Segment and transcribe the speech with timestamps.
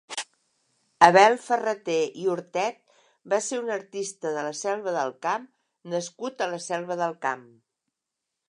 [1.07, 2.79] Abel Ferrater i Hortet
[3.35, 5.49] va ser un artista de la Selva del Camp
[5.95, 7.47] nascut a la Selva del Camp.